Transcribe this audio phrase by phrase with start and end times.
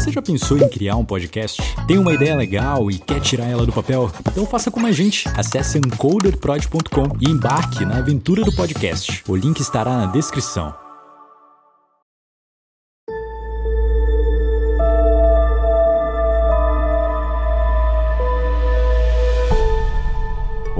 [0.00, 1.60] Você já pensou em criar um podcast?
[1.86, 4.10] Tem uma ideia legal e quer tirar ela do papel?
[4.32, 5.28] Então faça como a gente.
[5.36, 9.22] Acesse encoderprod.com e embarque na aventura do podcast.
[9.28, 10.79] O link estará na descrição.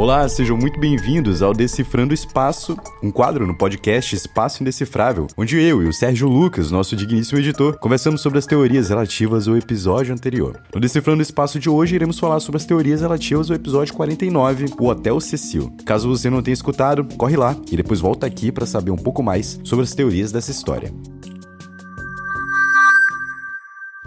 [0.00, 5.82] Olá, sejam muito bem-vindos ao Decifrando Espaço, um quadro no podcast Espaço Indecifrável, onde eu
[5.82, 10.58] e o Sérgio Lucas, nosso digníssimo editor, conversamos sobre as teorias relativas ao episódio anterior.
[10.74, 14.86] No Decifrando Espaço de hoje, iremos falar sobre as teorias relativas ao episódio 49, o
[14.86, 15.70] Hotel Cecil.
[15.84, 19.22] Caso você não tenha escutado, corre lá e depois volta aqui para saber um pouco
[19.22, 20.90] mais sobre as teorias dessa história.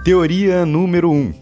[0.03, 1.33] Teoria número 1.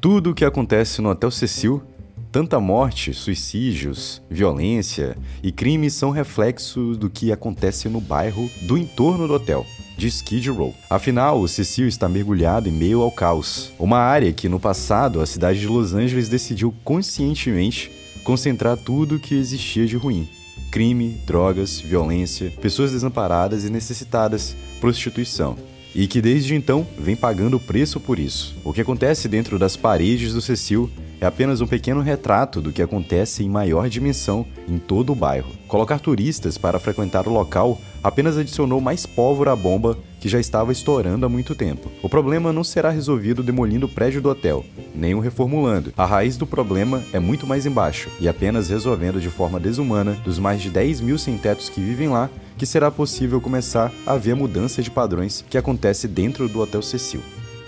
[0.00, 1.91] Tudo o que acontece no Hotel Cecil
[2.32, 9.28] Tanta morte, suicídios, violência e crimes são reflexos do que acontece no bairro do entorno
[9.28, 9.66] do hotel
[9.98, 10.74] de Skid Row.
[10.88, 15.26] Afinal, o Cecil está mergulhado em meio ao caos, uma área que no passado a
[15.26, 17.92] cidade de Los Angeles decidiu conscientemente
[18.24, 20.26] concentrar tudo o que existia de ruim.
[20.70, 25.54] Crime, drogas, violência, pessoas desamparadas e necessitadas, prostituição
[25.94, 28.56] e que desde então vem pagando o preço por isso.
[28.64, 30.90] O que acontece dentro das paredes do Cecil
[31.22, 35.52] é apenas um pequeno retrato do que acontece em maior dimensão em todo o bairro.
[35.68, 40.72] Colocar turistas para frequentar o local apenas adicionou mais pólvora à bomba que já estava
[40.72, 41.92] estourando há muito tempo.
[42.02, 45.92] O problema não será resolvido demolindo o prédio do hotel, nem o reformulando.
[45.96, 50.40] A raiz do problema é muito mais embaixo, e apenas resolvendo de forma desumana dos
[50.40, 52.28] mais de 10 mil sem-tetos que vivem lá
[52.58, 56.82] que será possível começar a ver a mudança de padrões que acontece dentro do Hotel
[56.82, 57.20] Cecil.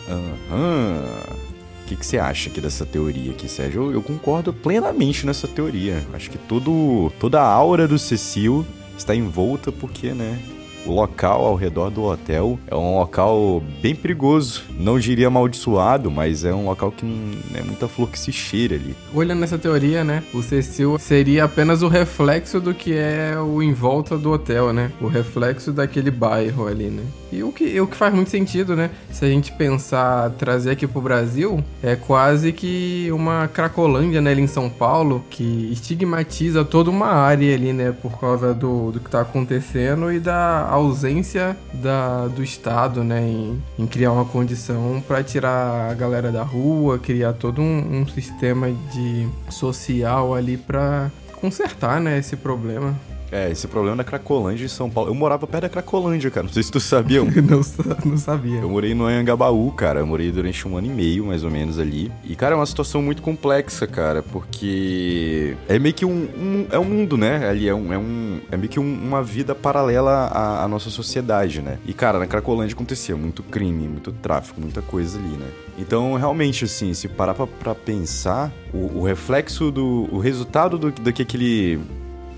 [0.08, 1.53] Aham.
[1.84, 3.82] O que, que você acha aqui dessa teoria aqui, Sérgio?
[3.82, 6.02] Eu, eu, concordo plenamente nessa teoria.
[6.14, 10.40] Acho que todo, toda a aura do Cecil está envolta porque, né,
[10.86, 14.62] o local ao redor do hotel é um local bem perigoso.
[14.78, 18.74] Não diria amaldiçoado, mas é um local que não é muita flor que se cheira
[18.74, 18.94] ali.
[19.14, 20.22] Olhando nessa teoria, né?
[20.32, 24.90] O Cecil seria apenas o reflexo do que é o em volta do hotel, né?
[25.00, 27.02] O reflexo daquele bairro ali, né?
[27.32, 28.90] E o que, o que faz muito sentido, né?
[29.10, 34.42] Se a gente pensar trazer aqui pro Brasil, é quase que uma Cracolândia, né, ali
[34.42, 39.10] em São Paulo, que estigmatiza toda uma área ali, né, por causa do, do que
[39.10, 45.22] tá acontecendo e da ausência da, do Estado, né, em, em criar uma condição para
[45.22, 52.00] tirar a galera da rua, criar todo um, um sistema de social ali para consertar,
[52.00, 52.94] né, esse problema.
[53.34, 55.10] É, esse problema da Cracolândia em São Paulo.
[55.10, 56.46] Eu morava perto da Cracolândia, cara.
[56.46, 57.18] Não sei se tu sabia.
[57.26, 57.60] não,
[58.04, 58.60] não sabia.
[58.60, 59.98] Eu morei no Anhangabaú, cara.
[59.98, 62.12] Eu morei durante um ano e meio, mais ou menos, ali.
[62.22, 66.28] E, cara, é uma situação muito complexa, cara, porque é meio que um.
[66.38, 67.48] um é um mundo, né?
[67.48, 67.92] Ali é um.
[67.92, 71.78] É, um, é meio que um, uma vida paralela à, à nossa sociedade, né?
[71.84, 75.48] E, cara, na Cracolândia acontecia muito crime, muito tráfico, muita coisa ali, né?
[75.76, 80.08] Então, realmente, assim, se parar pra, pra pensar, o, o reflexo do.
[80.12, 81.80] O resultado do, do que aquele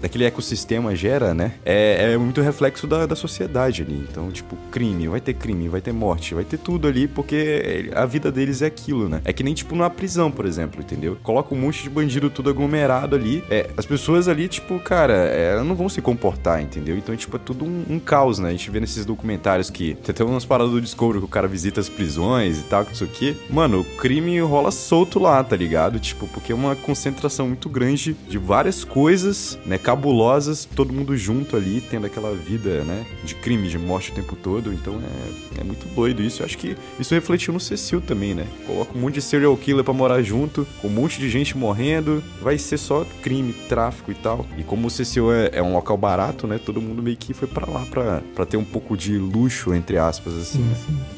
[0.01, 1.53] daquele ecossistema gera, né?
[1.65, 4.07] É, é muito reflexo da, da sociedade ali.
[4.11, 8.05] Então, tipo, crime, vai ter crime, vai ter morte, vai ter tudo ali, porque a
[8.07, 9.21] vida deles é aquilo, né?
[9.25, 11.17] É que nem, tipo, numa prisão, por exemplo, entendeu?
[11.23, 13.43] Coloca um monte de bandido tudo aglomerado ali.
[13.51, 16.97] É, as pessoas ali, tipo, cara, é, não vão se comportar, entendeu?
[16.97, 18.49] Então, tipo, é tudo um, um, caos, né?
[18.49, 21.49] A gente vê nesses documentários que tem até umas paradas do Discovery que o cara
[21.49, 23.37] visita as prisões e tal, isso aqui.
[23.51, 25.99] Mano, o crime rola solto lá, tá ligado?
[25.99, 29.79] Tipo, porque é uma concentração muito grande de várias coisas, né?
[29.87, 34.35] Cabulosas, todo mundo junto ali, tendo aquela vida, né, de crime, de morte o tempo
[34.35, 34.73] todo.
[34.73, 35.01] Então
[35.57, 36.43] é, é muito doido isso.
[36.43, 38.49] Eu acho que isso refletiu no Cecil também, né?
[38.67, 42.21] Coloca um monte de serial killer pra morar junto, com um monte de gente morrendo,
[42.43, 44.45] vai ser só crime, tráfico e tal.
[44.59, 47.47] E como o Cecil é, é um local barato, né, todo mundo meio que foi
[47.47, 47.87] para lá
[48.35, 50.65] pra, ter um pouco de luxo, entre aspas, assim.
[50.65, 51.16] Sim, sim.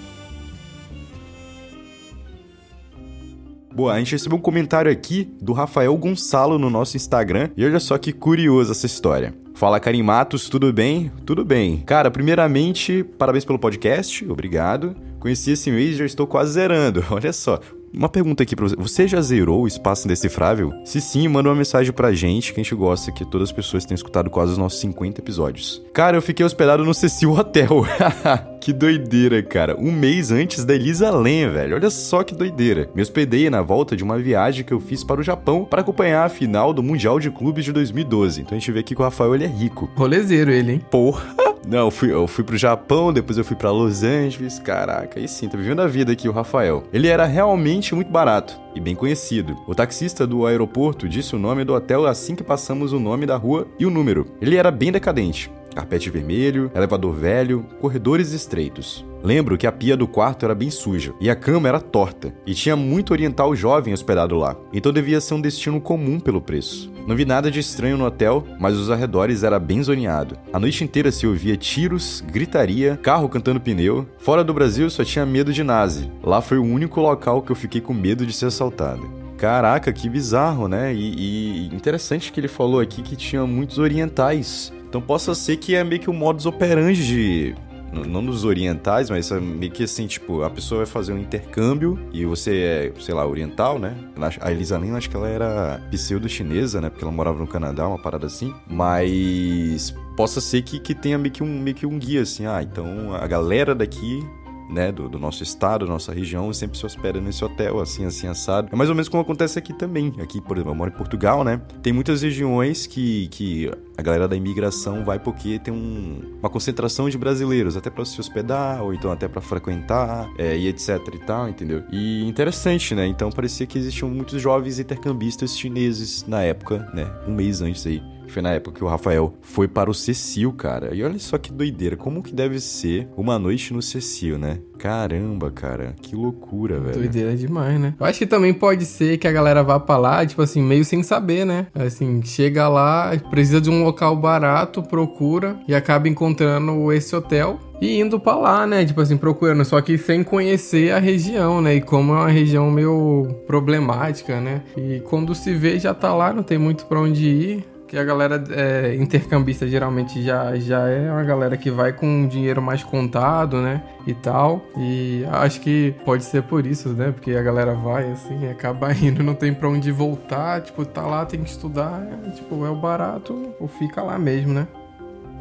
[3.79, 7.51] Boa, a gente recebeu um comentário aqui do Rafael Gonçalo no nosso Instagram.
[7.57, 9.33] E olha só que curioso essa história.
[9.55, 11.13] Fala, Karim Matos, tudo bem?
[11.25, 11.85] Tudo bem.
[11.87, 14.97] Cara, primeiramente, parabéns pelo podcast, obrigado.
[15.21, 17.05] Conheci esse mês e já estou quase zerando.
[17.09, 17.61] Olha só,
[17.93, 18.77] uma pergunta aqui pra você.
[18.77, 20.73] Você já zerou o espaço indecifrável?
[20.85, 23.85] Se sim, manda uma mensagem pra gente, que a gente gosta que todas as pessoas
[23.85, 25.83] tenham escutado quase os nossos 50 episódios.
[25.93, 27.85] Cara, eu fiquei hospedado no Cecil Hotel.
[28.61, 29.77] que doideira, cara.
[29.79, 31.77] Um mês antes da Elisa Len, velho.
[31.77, 32.91] Olha só que doideira.
[32.95, 36.25] Me hospedei na volta de uma viagem que eu fiz para o Japão para acompanhar
[36.25, 38.43] a final do Mundial de Clubes de 2012.
[38.43, 39.91] Então a gente vê aqui que o Rafael ele é rico.
[39.97, 40.83] Rolezeiro ele, hein?
[40.91, 41.48] Porra!
[41.67, 44.59] Não, eu fui, eu fui pro Japão, depois eu fui para Los Angeles.
[44.59, 46.85] Caraca, aí sim, tá vivendo a vida aqui o Rafael.
[46.93, 49.57] Ele era realmente muito barato e bem conhecido.
[49.67, 53.37] O taxista do aeroporto disse o nome do hotel assim que passamos o nome da
[53.37, 54.27] rua e o número.
[54.41, 55.51] Ele era bem decadente.
[55.75, 59.05] Carpete vermelho, elevador velho, corredores estreitos.
[59.23, 62.55] Lembro que a pia do quarto era bem suja e a cama era torta, e
[62.55, 66.93] tinha muito oriental jovem hospedado lá, então devia ser um destino comum pelo preço.
[67.07, 70.37] Não vi nada de estranho no hotel, mas os arredores era bem zoneado.
[70.53, 74.07] A noite inteira se ouvia tiros, gritaria, carro cantando pneu.
[74.19, 76.13] Fora do Brasil só tinha medo de nazi.
[76.23, 79.11] Lá foi o único local que eu fiquei com medo de ser assaltado.
[79.39, 80.93] Caraca, que bizarro, né?
[80.93, 84.71] E, e interessante que ele falou aqui que tinha muitos orientais.
[84.87, 87.55] Então possa ser que é meio que o modus operandi de
[87.93, 91.99] não dos orientais, mas é meio que assim, tipo, a pessoa vai fazer um intercâmbio
[92.13, 93.97] e você é, sei lá, oriental, né?
[94.41, 96.91] A Elisa Lin, acho que ela era pseudo-chinesa, né?
[96.91, 98.55] Porque ela morava no Canadá, uma parada assim.
[98.69, 102.47] Mas possa ser que, que tenha meio que, um, meio que um guia, assim.
[102.47, 104.25] Ah, então a galera daqui
[104.69, 108.69] né, do, do, nosso estado, nossa região, sempre se hospeda nesse hotel, assim, assim, assado.
[108.73, 110.13] É mais ou menos como acontece aqui também.
[110.21, 111.61] Aqui, por exemplo, eu moro em Portugal, né?
[111.83, 117.09] Tem muitas regiões que, que a galera da imigração vai porque tem um, uma concentração
[117.09, 121.19] de brasileiros, até para se hospedar, ou então até para frequentar, é, e etc e
[121.19, 121.83] tal, entendeu?
[121.91, 123.07] E interessante, né?
[123.07, 127.11] Então parecia que existiam muitos jovens intercambistas chineses na época, né?
[127.27, 130.95] Um mês antes aí foi na época que o Rafael foi para o Cecil, cara.
[130.95, 134.59] E olha só que doideira, como que deve ser uma noite no Cecil, né?
[134.79, 136.99] Caramba, cara, que loucura, velho.
[136.99, 137.95] Doideira demais, né?
[137.99, 140.85] Eu acho que também pode ser que a galera vá pra lá, tipo assim, meio
[140.85, 141.67] sem saber, né?
[141.75, 148.01] Assim, chega lá, precisa de um local barato, procura e acaba encontrando esse hotel e
[148.01, 148.85] indo para lá, né?
[148.85, 151.77] Tipo assim, procurando, só que sem conhecer a região, né?
[151.77, 154.63] E como é uma região meio problemática, né?
[154.77, 158.05] E quando se vê já tá lá, não tem muito para onde ir que a
[158.05, 163.63] galera é, intercambista geralmente já, já é uma galera que vai com dinheiro mais contado,
[163.63, 163.83] né?
[164.07, 164.63] E tal.
[164.77, 167.11] E acho que pode ser por isso, né?
[167.11, 170.61] Porque a galera vai assim, acaba indo, não tem pra onde voltar.
[170.61, 172.07] Tipo, tá lá, tem que estudar.
[172.27, 174.69] É, tipo, é o barato ou fica lá mesmo, né?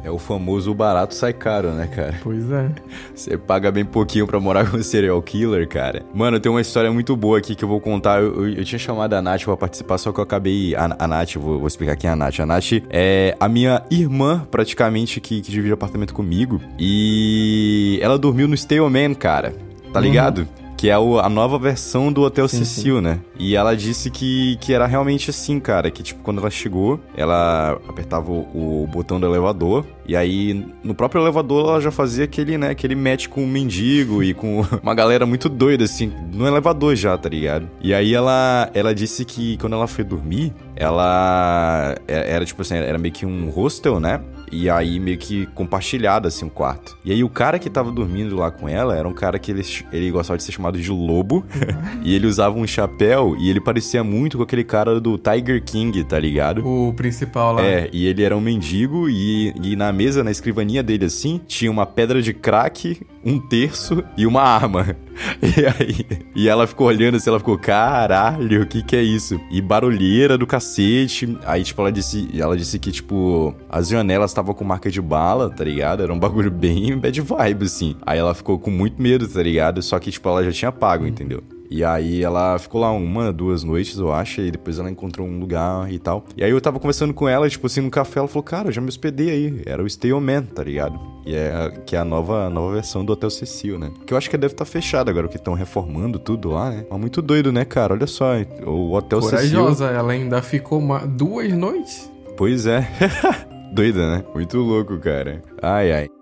[0.04, 2.14] É o famoso barato sai caro, né, cara?
[2.22, 2.70] Pois é.
[3.14, 6.02] Você paga bem pouquinho pra morar com um serial killer, cara.
[6.14, 8.22] Mano, tem uma história muito boa aqui que eu vou contar.
[8.22, 10.74] Eu, eu, eu tinha chamado a Nath pra participar, só que eu acabei.
[10.74, 12.40] A, a Nath, vou, vou, explicar quem é a Nath.
[12.40, 16.60] A Nath é a minha irmã, praticamente, que, que divide apartamento comigo.
[16.78, 19.54] E ela dormiu no Stay Man, cara.
[19.92, 20.04] Tá uhum.
[20.04, 20.38] ligado?
[20.40, 23.02] Uhum que é a nova versão do Hotel sim, Cecil, sim.
[23.02, 23.18] né?
[23.36, 27.72] E ela disse que, que era realmente assim, cara, que tipo, quando ela chegou, ela
[27.88, 32.56] apertava o, o botão do elevador, e aí no próprio elevador ela já fazia aquele,
[32.56, 36.94] né, aquele match com um mendigo e com uma galera muito doida, assim, no elevador
[36.94, 37.68] já, tá ligado?
[37.82, 42.76] E aí ela, ela disse que quando ela foi dormir, ela é, era tipo assim,
[42.76, 44.20] era meio que um hostel, né?
[44.52, 46.96] E aí meio que compartilhado assim o um quarto.
[47.04, 49.62] E aí o cara que tava dormindo lá com ela era um cara que ele,
[49.92, 51.44] ele gostava de ser chamado de lobo.
[52.02, 56.04] e ele usava um chapéu e ele parecia muito com aquele cara do Tiger King,
[56.04, 56.66] tá ligado?
[56.66, 57.64] O principal lá.
[57.64, 61.70] É, e ele era um mendigo e, e na mesa, na escrivaninha dele assim, tinha
[61.70, 64.96] uma pedra de crack, um terço e uma arma.
[65.42, 66.06] E aí,
[66.36, 69.40] e ela ficou olhando assim, ela ficou, caralho, o que que é isso?
[69.50, 71.36] E barulheira do cacete.
[71.44, 75.50] Aí, tipo, ela disse, ela disse que, tipo, as janelas estavam com marca de bala,
[75.50, 76.04] tá ligado?
[76.04, 77.96] Era um bagulho bem bad vibe, assim.
[78.06, 79.82] Aí ela ficou com muito medo, tá ligado?
[79.82, 81.42] Só que, tipo, ela já tinha pago, entendeu?
[81.70, 85.38] E aí ela ficou lá uma, duas noites, eu acho, e depois ela encontrou um
[85.38, 86.24] lugar e tal.
[86.36, 88.72] E aí eu tava conversando com ela, tipo assim, no café, ela falou, cara, eu
[88.72, 89.62] já me hospedei aí.
[89.66, 90.98] Era o Stay On Man, tá ligado?
[91.26, 93.90] E é que é a nova, nova versão do Hotel Cecil, né?
[94.06, 96.86] Que eu acho que deve estar tá fechado agora, que estão reformando tudo lá, né?
[96.90, 97.94] Mas muito doido, né, cara?
[97.94, 98.32] Olha só,
[98.66, 99.58] o Hotel Corajosa, Cecil...
[99.58, 101.00] Corajosa, ela ainda ficou uma...
[101.00, 102.10] duas noites?
[102.36, 102.88] Pois é.
[103.72, 104.24] Doida, né?
[104.34, 105.42] Muito louco, cara.
[105.60, 106.17] Ai, ai.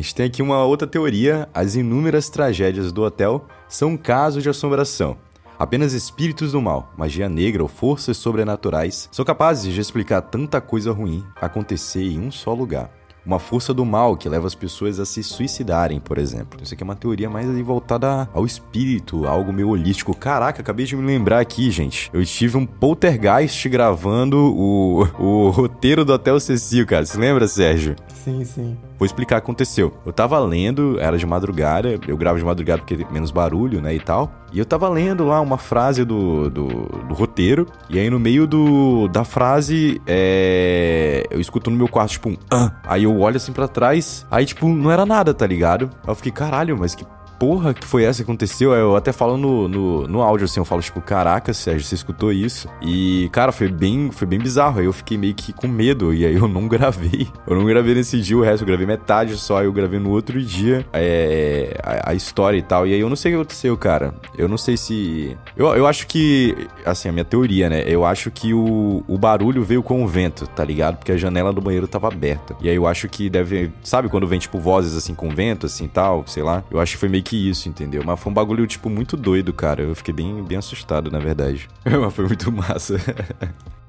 [0.00, 4.48] A gente tem aqui uma outra teoria: as inúmeras tragédias do hotel são casos de
[4.48, 5.18] assombração.
[5.58, 10.90] Apenas espíritos do mal, magia negra ou forças sobrenaturais são capazes de explicar tanta coisa
[10.90, 12.90] ruim acontecer em um só lugar.
[13.26, 16.58] Uma força do mal que leva as pessoas a se suicidarem, por exemplo.
[16.62, 20.16] Isso aqui é uma teoria mais voltada ao espírito, algo meio holístico.
[20.16, 22.10] Caraca, acabei de me lembrar aqui, gente.
[22.10, 27.04] Eu tive um poltergeist gravando o, o roteiro do Hotel Cecil, cara.
[27.04, 27.96] Você lembra, Sérgio?
[28.08, 28.78] Sim, sim.
[29.00, 29.94] Vou explicar o que aconteceu.
[30.04, 33.94] Eu tava lendo, era de madrugada, eu gravo de madrugada porque tem menos barulho, né,
[33.94, 34.30] e tal.
[34.52, 38.46] E eu tava lendo lá uma frase do, do, do roteiro, e aí no meio
[38.46, 42.72] do, da frase, é, eu escuto no meu quarto, tipo, um ah.
[42.84, 45.88] Aí eu olho assim para trás, aí, tipo, não era nada, tá ligado?
[46.02, 47.06] Aí eu fiquei, caralho, mas que
[47.40, 48.74] porra que foi essa que aconteceu?
[48.74, 52.30] Eu até falo no, no, no áudio, assim, eu falo, tipo, caraca, Sérgio, você escutou
[52.30, 52.68] isso?
[52.82, 54.80] E, cara, foi bem, foi bem bizarro.
[54.80, 57.26] Aí eu fiquei meio que com medo, e aí eu não gravei.
[57.46, 60.40] Eu não gravei nesse dia o resto, eu gravei metade só, eu gravei no outro
[60.42, 62.86] dia é, a, a, história e tal.
[62.86, 64.14] E aí eu não sei o que aconteceu, cara.
[64.36, 65.34] Eu não sei se.
[65.56, 66.68] Eu, eu acho que.
[66.84, 67.84] Assim, a minha teoria, né?
[67.86, 70.98] Eu acho que o, o barulho veio com o vento, tá ligado?
[70.98, 72.54] Porque a janela do banheiro tava aberta.
[72.60, 73.72] E aí eu acho que deve.
[73.82, 76.62] Sabe quando vem, tipo, vozes assim com vento, assim tal, sei lá?
[76.70, 78.02] Eu acho que foi meio que isso, entendeu?
[78.04, 79.82] Mas foi um bagulho, tipo, muito doido, cara.
[79.82, 81.68] Eu fiquei bem, bem assustado, na verdade.
[81.84, 82.96] Mas foi muito massa.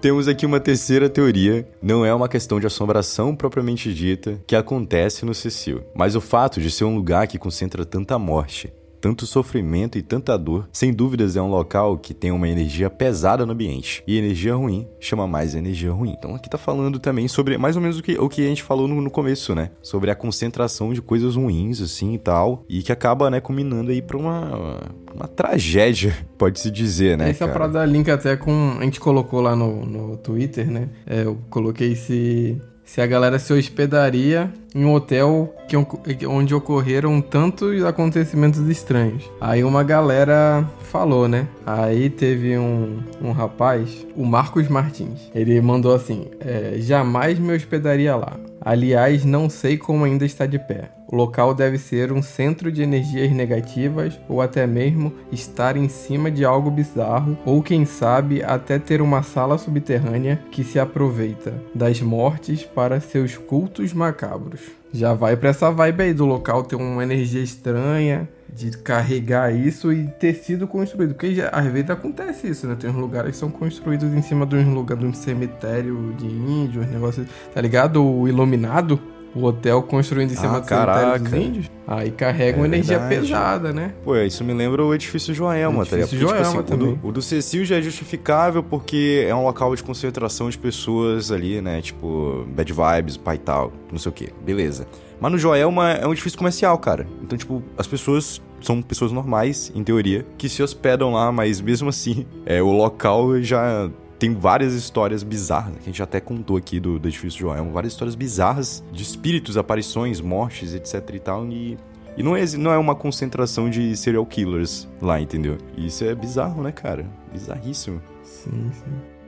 [0.00, 1.68] Temos aqui uma terceira teoria.
[1.82, 6.58] Não é uma questão de assombração propriamente dita que acontece no Cecil, mas o fato
[6.58, 11.36] de ser um lugar que concentra tanta morte, tanto sofrimento e tanta dor, sem dúvidas
[11.36, 14.02] é um local que tem uma energia pesada no ambiente.
[14.06, 16.14] E energia ruim chama mais energia ruim.
[16.18, 18.62] Então aqui tá falando também sobre mais ou menos o que, o que a gente
[18.62, 19.70] falou no, no começo, né?
[19.82, 22.64] Sobre a concentração de coisas ruins, assim e tal.
[22.68, 24.80] E que acaba, né, culminando aí pra uma,
[25.14, 27.30] uma tragédia, pode-se dizer, né?
[27.30, 28.76] Essa é pra dar link até com.
[28.78, 30.88] A gente colocou lá no, no Twitter, né?
[31.06, 37.20] É, eu coloquei se se a galera se hospedaria em um hotel que, onde ocorreram
[37.20, 39.30] tantos acontecimentos estranhos.
[39.40, 41.46] Aí uma galera falou, né?
[41.64, 45.30] Aí teve um, um rapaz, o Marcos Martins.
[45.32, 48.36] Ele mandou assim: é, jamais me hospedaria lá.
[48.60, 50.90] Aliás, não sei como ainda está de pé.
[51.12, 56.30] O local deve ser um centro de energias negativas ou até mesmo estar em cima
[56.30, 62.00] de algo bizarro, ou quem sabe até ter uma sala subterrânea que se aproveita das
[62.00, 64.60] mortes para seus cultos macabros.
[64.92, 69.92] Já vai para essa vibe aí do local ter uma energia estranha, de carregar isso
[69.92, 71.14] e ter sido construído.
[71.14, 72.76] Porque já, às vezes acontece isso, né?
[72.78, 76.26] Tem uns lugares que são construídos em cima de um lugar de um cemitério de
[76.26, 78.04] índios, negócio, tá ligado?
[78.04, 79.00] O iluminado
[79.34, 82.98] o hotel construindo em cima ah, do cemitério dos índios, aí carrega é uma energia
[82.98, 83.20] verdade.
[83.20, 83.94] pesada, né?
[84.04, 86.16] Pô, isso me lembra o edifício Joelma, tá ligado?
[86.16, 86.92] Joelma tipo assim, também.
[86.92, 90.58] O do, o do Cecil já é justificável porque é um local de concentração de
[90.58, 91.80] pessoas ali, né?
[91.80, 94.32] Tipo, bad vibes, pai tal, não sei o que.
[94.44, 94.86] Beleza.
[95.20, 97.06] Mas no Joelma é um edifício comercial, cara.
[97.22, 101.88] Então, tipo, as pessoas são pessoas normais, em teoria, que se hospedam lá, mas mesmo
[101.88, 106.78] assim, é, o local já tem várias histórias bizarras, que a gente até contou aqui
[106.78, 111.78] do, do edifício Joel, várias histórias bizarras de espíritos, aparições, mortes, etc e tal, e,
[112.18, 115.56] e não, é, não é uma concentração de serial killers lá, entendeu?
[115.74, 117.06] E isso é bizarro, né, cara?
[117.32, 118.02] Bizarríssimo.
[118.22, 119.19] Sim, sim.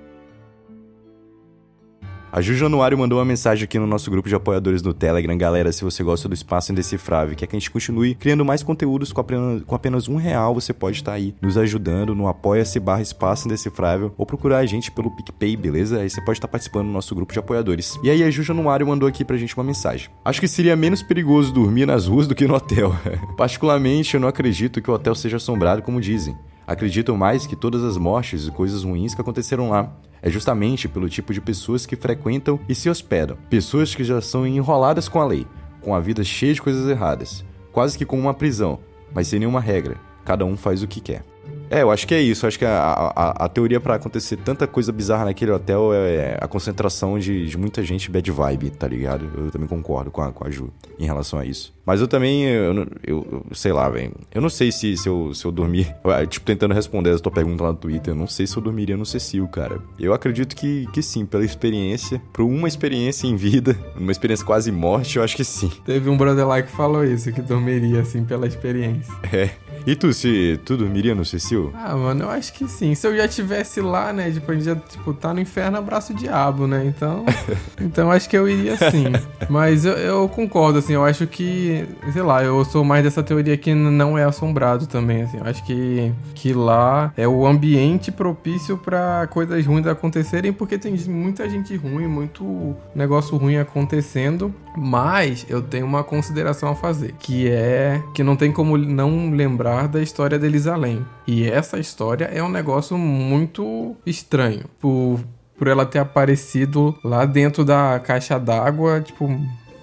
[2.32, 5.36] A Ju Januário mandou uma mensagem aqui no nosso grupo de apoiadores do Telegram.
[5.36, 9.12] Galera, se você gosta do Espaço Indecifrável quer que a gente continue criando mais conteúdos
[9.12, 13.02] com apenas, com apenas um real, você pode estar aí nos ajudando no apoia-se barra
[13.02, 16.00] Espaço Indecifrável ou procurar a gente pelo PicPay, beleza?
[16.00, 17.98] Aí você pode estar participando do nosso grupo de apoiadores.
[18.02, 20.08] E aí a Ju Januário mandou aqui pra gente uma mensagem.
[20.24, 22.96] Acho que seria menos perigoso dormir nas ruas do que no hotel.
[23.36, 26.34] Particularmente, eu não acredito que o hotel seja assombrado como dizem.
[26.66, 31.08] Acredito mais que todas as mortes e coisas ruins que aconteceram lá é justamente pelo
[31.08, 33.36] tipo de pessoas que frequentam e se hospedam.
[33.50, 35.46] Pessoas que já são enroladas com a lei,
[35.80, 38.78] com a vida cheia de coisas erradas, quase que como uma prisão,
[39.12, 39.96] mas sem nenhuma regra.
[40.24, 41.31] Cada um faz o que quer.
[41.72, 42.44] É, eu acho que é isso.
[42.44, 46.36] Eu acho que a, a, a teoria para acontecer tanta coisa bizarra naquele hotel é
[46.38, 49.26] a concentração de, de muita gente bad vibe, tá ligado?
[49.34, 51.72] Eu também concordo com a, com a Ju em relação a isso.
[51.86, 54.12] Mas eu também, eu, eu, eu sei lá, velho.
[54.32, 55.94] Eu não sei se, se, eu, se eu dormir.
[56.28, 58.96] Tipo, tentando responder essa tua pergunta lá no Twitter, eu não sei se eu dormiria
[58.96, 59.80] no Cecil, cara.
[59.98, 62.20] Eu acredito que, que sim, pela experiência.
[62.34, 65.72] Por uma experiência em vida, uma experiência quase morte, eu acho que sim.
[65.86, 69.12] Teve um brother lá que falou isso, que dormiria, assim, pela experiência.
[69.32, 69.50] É.
[69.86, 71.72] E tu, se tu dormiria no Cecil?
[71.74, 72.94] Ah, mano, eu acho que sim.
[72.94, 76.12] Se eu já tivesse lá, né, tipo, a gente já, tipo, tá no inferno, abraço
[76.12, 76.84] o diabo, né?
[76.86, 77.24] Então,
[77.80, 79.06] então acho que eu iria sim.
[79.48, 83.56] Mas eu, eu, concordo, assim, eu acho que, sei lá, eu sou mais dessa teoria
[83.56, 85.38] que não é assombrado também, assim.
[85.38, 90.96] Eu acho que, que lá é o ambiente propício para coisas ruins acontecerem, porque tem
[91.08, 94.54] muita gente ruim, muito negócio ruim acontecendo.
[94.76, 99.71] Mas eu tenho uma consideração a fazer, que é que não tem como não lembrar
[99.88, 101.04] da história de Elisalém.
[101.26, 104.64] E essa história é um negócio muito estranho.
[104.80, 105.20] Por,
[105.56, 109.28] por ela ter aparecido lá dentro da caixa d'água, tipo,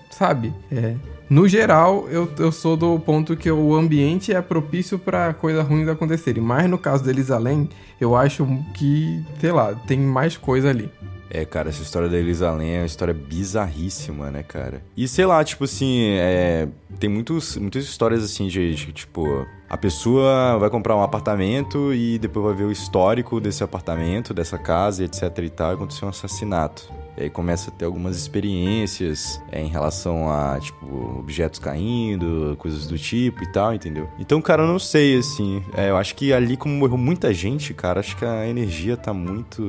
[0.09, 0.53] sabe?
[0.71, 0.95] É.
[1.29, 5.87] No geral, eu, eu sou do ponto que o ambiente é propício para coisas ruins
[5.87, 6.41] acontecerem.
[6.41, 7.69] Mas no caso de Elisalém,
[8.01, 10.89] eu acho que, sei lá, tem mais coisa ali.
[11.29, 14.83] É, cara, essa história da Elisa Lam é uma história bizarríssima, né, cara?
[14.97, 16.67] E sei lá, tipo assim, é...
[16.99, 22.17] tem muitos, muitas histórias assim de, de, tipo, a pessoa vai comprar um apartamento e
[22.17, 26.09] depois vai ver o histórico desse apartamento, dessa casa, etc e tal, e aconteceu um
[26.09, 26.91] assassinato.
[27.19, 32.87] E aí começa a ter algumas experiências é, em relação a, tipo, objetos caindo, coisas
[32.87, 34.09] do tipo e tal, entendeu?
[34.17, 35.61] Então, cara, eu não sei, assim.
[35.75, 39.13] É, eu acho que ali, como morreu muita gente, cara, acho que a energia tá
[39.13, 39.61] muito.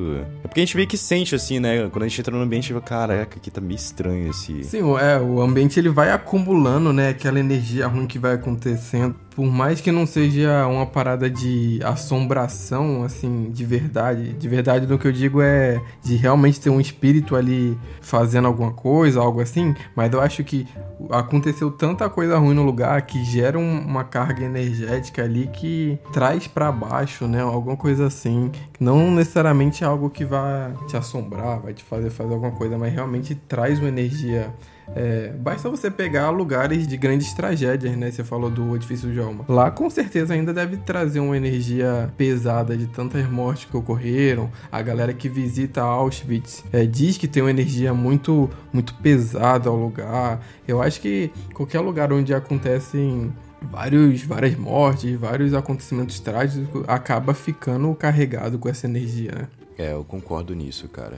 [0.43, 1.89] É porque a gente meio que sente, assim, né?
[1.89, 4.63] Quando a gente entra no ambiente, fala, caraca, aqui tá meio estranho esse.
[4.63, 7.09] Sim, é, o ambiente ele vai acumulando, né?
[7.09, 13.03] Aquela energia ruim que vai acontecendo por mais que não seja uma parada de assombração,
[13.03, 17.35] assim, de verdade, de verdade no que eu digo é de realmente ter um espírito
[17.35, 20.67] ali fazendo alguma coisa, algo assim, mas eu acho que
[21.09, 26.71] aconteceu tanta coisa ruim no lugar que gera uma carga energética ali que traz para
[26.71, 27.41] baixo, né?
[27.41, 28.51] Alguma coisa assim.
[28.79, 33.35] Não necessariamente algo que vai te assombrar, vai te fazer fazer alguma coisa, mas realmente
[33.35, 34.53] traz uma energia
[34.95, 38.11] é, basta você pegar lugares de grandes tragédias, né?
[38.11, 39.45] Você falou do edifício de Alma.
[39.47, 44.51] Lá com certeza ainda deve trazer uma energia pesada de tantas mortes que ocorreram.
[44.71, 49.75] A galera que visita Auschwitz é, diz que tem uma energia muito, muito pesada ao
[49.75, 50.41] lugar.
[50.67, 57.93] Eu acho que qualquer lugar onde acontecem vários, várias mortes, vários acontecimentos trágicos, acaba ficando
[57.95, 59.47] carregado com essa energia, né?
[59.77, 61.17] É, eu concordo nisso, cara.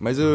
[0.00, 0.28] Mas eu,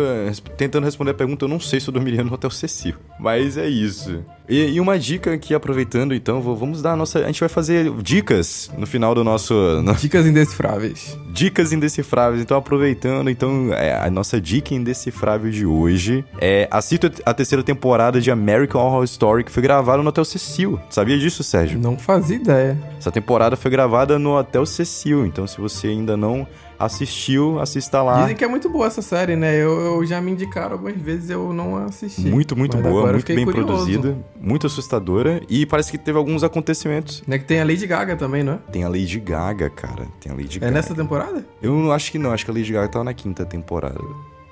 [0.58, 2.96] tentando responder a pergunta, eu não sei se eu dormiria no Hotel Cecil.
[3.17, 4.24] Mas é isso.
[4.48, 7.20] E, e, uma dica aqui, aproveitando, então, vamos dar a nossa.
[7.20, 9.53] A gente vai fazer dicas no final do nosso.
[9.82, 9.93] No...
[10.03, 11.17] Dicas indecifráveis.
[11.32, 12.41] Dicas indecifráveis.
[12.41, 18.20] Então, aproveitando, então, é, a nossa dica indecifrável de hoje é assista a terceira temporada
[18.20, 20.77] de American Horror Story, que foi gravada no Hotel Cecil.
[20.89, 21.79] Sabia disso, Sérgio?
[21.79, 22.77] Não fazia ideia.
[22.98, 25.25] Essa temporada foi gravada no Hotel Cecil.
[25.25, 26.46] Então, se você ainda não
[26.86, 28.22] assistiu, assista lá.
[28.22, 29.56] Dizem que é muito boa essa série, né?
[29.56, 32.22] Eu, eu já me indicaram algumas vezes, eu não assisti.
[32.22, 33.68] Muito, muito boa, muito bem curioso.
[33.68, 37.24] produzida, muito assustadora e parece que teve alguns acontecimentos.
[37.28, 38.60] Né que tem a Lady Gaga também, não é?
[38.72, 40.08] Tem a Lady Gaga, cara.
[40.20, 40.72] Tem a Lady é Gaga.
[40.72, 41.46] É nessa temporada?
[41.62, 44.00] Eu acho que não, acho que a Lady Gaga tava na quinta temporada.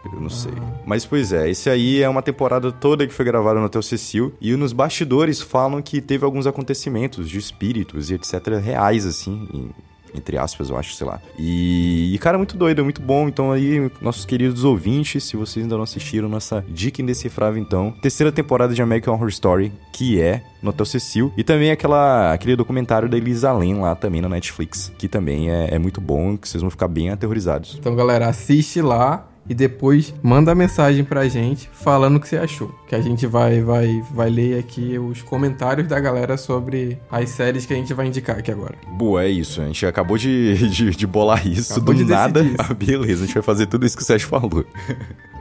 [0.06, 0.30] Eu não ah.
[0.30, 0.52] sei.
[0.86, 4.34] Mas, pois é, esse aí é uma temporada toda que foi gravada no Hotel Cecil.
[4.42, 8.34] E nos bastidores falam que teve alguns acontecimentos de espíritos e etc.
[8.62, 9.72] reais, assim
[10.14, 11.22] entre aspas, eu acho, sei lá.
[11.38, 13.28] E, e, cara, muito doido, muito bom.
[13.28, 17.92] Então aí, nossos queridos ouvintes, se vocês ainda não assistiram, nossa dica indecifrável, então.
[18.02, 21.34] Terceira temporada de American Horror Story, que é no Hotel Cecil.
[21.36, 25.76] E também aquela, aquele documentário da Elisa Lam lá também na Netflix, que também é,
[25.76, 27.76] é muito bom, que vocês vão ficar bem aterrorizados.
[27.80, 32.74] Então, galera, assiste lá e depois manda mensagem pra gente falando o que você achou.
[32.88, 37.66] Que a gente vai, vai, vai ler aqui os comentários da galera sobre as séries
[37.66, 38.76] que a gente vai indicar aqui agora.
[38.88, 39.62] Boa, é isso.
[39.62, 42.46] A gente acabou de, de, de bolar isso acabou do de nada.
[42.58, 44.66] Ah, beleza, a gente vai fazer tudo isso que o Sérgio falou.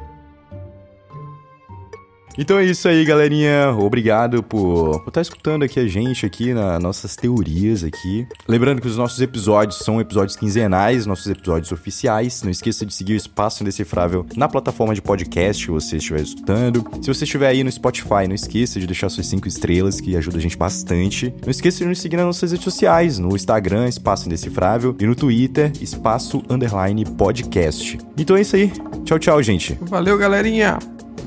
[2.40, 3.76] Então é isso aí, galerinha.
[3.78, 8.26] Obrigado por estar tá escutando aqui a gente aqui nas nossas teorias aqui.
[8.48, 12.42] Lembrando que os nossos episódios são episódios quinzenais, nossos episódios oficiais.
[12.42, 16.82] Não esqueça de seguir o Espaço Indecifrável na plataforma de podcast que você estiver escutando.
[17.02, 20.38] Se você estiver aí no Spotify, não esqueça de deixar suas cinco estrelas, que ajuda
[20.38, 21.34] a gente bastante.
[21.44, 25.14] Não esqueça de nos seguir nas nossas redes sociais, no Instagram, Espaço Indecifrável, e no
[25.14, 27.98] Twitter, Espaço Underline Podcast.
[28.16, 28.72] Então é isso aí.
[29.04, 29.76] Tchau, tchau, gente.
[29.82, 30.78] Valeu, galerinha.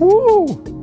[0.01, 0.82] Uh!